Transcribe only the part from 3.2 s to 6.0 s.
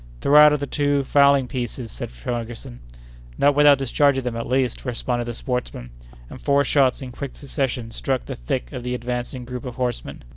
"Not without discharging them, at least," responded the sportsman;